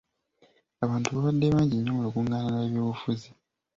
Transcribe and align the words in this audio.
Abantu 0.83 1.07
baabadde 1.09 1.45
bangi 1.55 1.75
nnyo 1.77 1.91
mu 1.97 2.01
lukungaana 2.05 2.51
lw'eby'obufuzi. 2.53 3.29